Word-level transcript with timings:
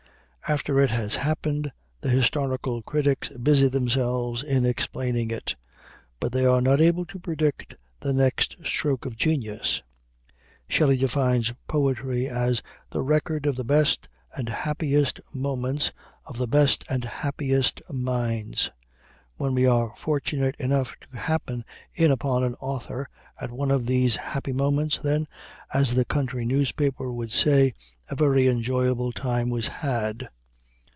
After 0.47 0.81
it 0.81 0.89
has 0.89 1.15
happened, 1.15 1.71
the 2.01 2.09
historical 2.09 2.81
critics 2.81 3.29
busy 3.29 3.69
themselves 3.69 4.43
in 4.43 4.65
explaining 4.65 5.31
it. 5.31 5.55
But 6.19 6.33
they 6.33 6.43
are 6.43 6.59
not 6.59 6.81
able 6.81 7.05
to 7.05 7.19
predict 7.19 7.75
the 8.01 8.11
next 8.11 8.57
stroke 8.65 9.05
of 9.05 9.15
genius. 9.15 9.81
Shelley 10.67 10.97
defines 10.97 11.53
poetry 11.69 12.27
as 12.27 12.61
the 12.89 13.01
record 13.01 13.45
of 13.45 13.55
"the 13.55 13.63
best 13.63 14.09
and 14.35 14.49
happiest 14.49 15.21
moments 15.33 15.93
of 16.25 16.35
the 16.35 16.49
best 16.49 16.83
and 16.89 17.05
happiest 17.05 17.81
minds." 17.89 18.71
When 19.37 19.53
we 19.53 19.65
are 19.65 19.95
fortunate 19.95 20.57
enough 20.57 20.93
to 21.13 21.17
happen 21.17 21.63
in 21.93 22.11
upon 22.11 22.43
an 22.43 22.55
author 22.55 23.07
at 23.39 23.49
one 23.51 23.71
of 23.71 23.85
these 23.85 24.17
happy 24.17 24.51
moments, 24.51 24.97
then, 25.01 25.27
as 25.73 25.95
the 25.95 26.03
country 26.05 26.45
newspaper 26.45 27.09
would 27.11 27.31
say, 27.31 27.73
"a 28.09 28.15
very 28.15 28.47
enjoyable 28.49 29.13
time 29.13 29.49
was 29.49 29.67
had." 29.69 30.27